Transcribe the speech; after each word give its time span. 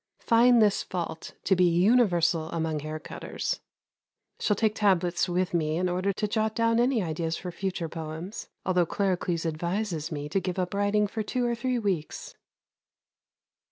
Find 0.21 0.63
this 0.63 0.81
fault 0.81 1.35
to 1.43 1.55
be 1.55 1.65
universal 1.65 2.49
among 2.49 2.79
haircutters. 2.79 3.59
Shall 4.39 4.55
take 4.55 4.73
tablets 4.73 5.29
with 5.29 5.53
me 5.53 5.77
in 5.77 5.87
order 5.87 6.11
to 6.11 6.27
jot 6.27 6.55
down 6.55 6.79
any 6.79 7.03
ideas 7.03 7.37
for 7.37 7.51
future 7.51 7.87
poems, 7.87 8.47
although 8.65 8.87
Claricles 8.87 9.45
advises 9.45 10.11
me 10.11 10.27
to 10.29 10.39
give 10.39 10.57
up 10.57 10.73
writing 10.73 11.05
for 11.05 11.21
two 11.21 11.45
or 11.45 11.53
three 11.53 11.77
weeks. 11.77 12.33